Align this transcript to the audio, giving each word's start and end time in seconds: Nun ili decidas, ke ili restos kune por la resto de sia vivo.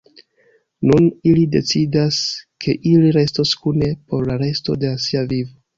Nun 0.91 1.09
ili 1.33 1.43
decidas, 1.57 2.19
ke 2.67 2.77
ili 2.95 3.15
restos 3.21 3.55
kune 3.67 3.95
por 4.09 4.29
la 4.33 4.43
resto 4.47 4.83
de 4.87 4.97
sia 5.09 5.29
vivo. 5.35 5.59